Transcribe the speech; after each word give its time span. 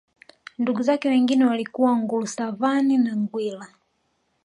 Ndugu 0.57 0.81
zake 0.81 1.09
wengine 1.09 1.45
walikuwa 1.45 1.95
Ngulusavangi 1.97 2.97
na 2.97 3.15
Ngwila 3.15 3.67